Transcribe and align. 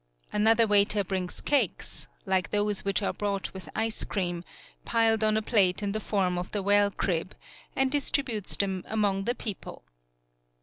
Another 0.33 0.65
waiter 0.65 1.03
brings 1.03 1.41
cakes, 1.41 2.07
62 2.25 2.25
THE 2.25 2.25
PIER 2.25 2.31
like 2.31 2.49
those 2.49 2.83
which 2.83 3.03
are 3.03 3.13
brought 3.13 3.53
with 3.53 3.69
ice 3.75 4.03
cream, 4.03 4.43
piled 4.83 5.23
on 5.23 5.37
a 5.37 5.43
plate 5.43 5.83
in 5.83 5.91
the 5.91 5.99
form 5.99 6.39
of 6.39 6.51
the 6.53 6.63
well 6.63 6.89
crib, 6.89 7.35
and 7.75 7.91
distributes 7.91 8.55
them 8.57 8.83
among 8.87 9.25
the 9.25 9.35
people. 9.35 9.83